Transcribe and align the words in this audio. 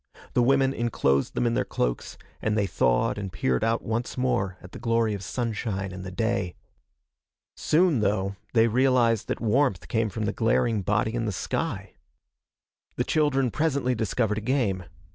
The 0.33 0.41
women 0.41 0.73
enclosed 0.73 1.35
them 1.35 1.45
in 1.45 1.53
their 1.53 1.63
cloaks, 1.63 2.17
and 2.41 2.57
they 2.57 2.65
thawed 2.65 3.19
and 3.19 3.31
peered 3.31 3.63
out 3.63 3.83
once 3.83 4.17
more 4.17 4.57
at 4.59 4.71
the 4.71 4.79
glory 4.79 5.13
of 5.13 5.23
sunshine 5.23 5.91
and 5.91 6.03
the 6.03 6.09
day. 6.09 6.55
Soon, 7.55 7.99
though, 7.99 8.35
they 8.53 8.67
realized 8.67 9.27
that 9.27 9.39
warmth 9.39 9.87
came 9.87 10.09
from 10.09 10.25
the 10.25 10.33
glaring 10.33 10.81
body 10.81 11.13
in 11.13 11.25
the 11.25 11.31
sky. 11.31 11.93
The 12.95 13.03
children 13.03 13.51
presently 13.51 13.93
discovered 13.93 14.39
a 14.39 14.41
game. 14.41 14.85